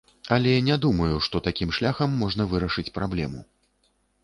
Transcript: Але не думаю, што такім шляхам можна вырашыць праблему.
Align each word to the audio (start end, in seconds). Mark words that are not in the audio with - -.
Але 0.35 0.53
не 0.69 0.77
думаю, 0.85 1.09
што 1.25 1.41
такім 1.49 1.75
шляхам 1.79 2.17
можна 2.23 2.49
вырашыць 2.55 2.87
праблему. 2.99 3.47